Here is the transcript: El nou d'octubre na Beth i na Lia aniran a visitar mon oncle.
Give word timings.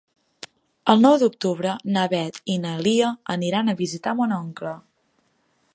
El 0.93 1.03
nou 1.05 1.17
d'octubre 1.23 1.75
na 1.97 2.07
Beth 2.15 2.41
i 2.53 2.57
na 2.65 2.73
Lia 2.87 3.09
aniran 3.37 3.69
a 3.75 3.79
visitar 3.83 4.17
mon 4.23 4.35
oncle. 4.41 4.73